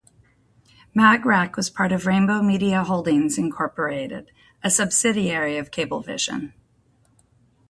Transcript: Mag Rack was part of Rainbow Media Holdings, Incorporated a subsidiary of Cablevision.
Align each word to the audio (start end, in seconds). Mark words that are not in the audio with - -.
Mag 0.95 1.27
Rack 1.27 1.55
was 1.55 1.69
part 1.69 1.91
of 1.91 2.07
Rainbow 2.07 2.41
Media 2.41 2.83
Holdings, 2.83 3.37
Incorporated 3.37 4.31
a 4.63 4.71
subsidiary 4.71 5.57
of 5.59 5.69
Cablevision. 5.69 6.53